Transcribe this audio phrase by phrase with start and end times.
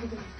[0.00, 0.39] 对对。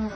[0.00, 0.12] Was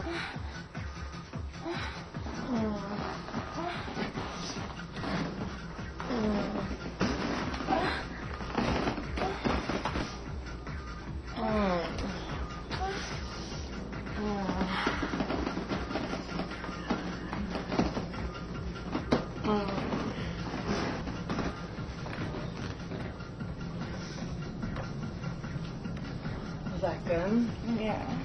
[26.83, 27.49] that good?
[27.81, 28.19] Yeah.